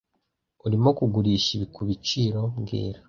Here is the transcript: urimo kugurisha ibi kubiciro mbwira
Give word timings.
urimo 0.65 0.89
kugurisha 0.97 1.49
ibi 1.57 1.67
kubiciro 1.75 2.41
mbwira 2.57 2.99